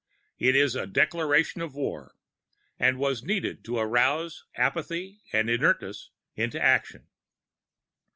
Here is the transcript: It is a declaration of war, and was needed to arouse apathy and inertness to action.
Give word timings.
It 0.39 0.55
is 0.55 0.73
a 0.73 0.87
declaration 0.87 1.61
of 1.61 1.75
war, 1.75 2.15
and 2.79 2.97
was 2.97 3.21
needed 3.21 3.63
to 3.65 3.77
arouse 3.77 4.43
apathy 4.55 5.21
and 5.31 5.47
inertness 5.47 6.09
to 6.35 6.59
action. 6.59 7.07